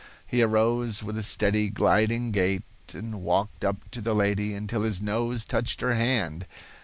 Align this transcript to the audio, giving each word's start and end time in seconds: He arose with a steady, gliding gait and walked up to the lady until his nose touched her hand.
He 0.25 0.41
arose 0.41 1.03
with 1.03 1.15
a 1.15 1.21
steady, 1.21 1.69
gliding 1.69 2.31
gait 2.31 2.63
and 2.91 3.21
walked 3.21 3.63
up 3.63 3.91
to 3.91 4.01
the 4.01 4.15
lady 4.15 4.55
until 4.55 4.81
his 4.81 4.99
nose 4.99 5.45
touched 5.45 5.79
her 5.81 5.93
hand. 5.93 6.47